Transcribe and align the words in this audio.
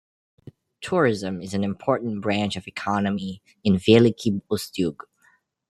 Tourism 0.81 1.43
is 1.43 1.53
an 1.53 1.63
important 1.63 2.21
branch 2.21 2.55
of 2.55 2.65
economy 2.67 3.39
in 3.63 3.75
Veliky 3.75 4.41
Ustyug. 4.49 4.95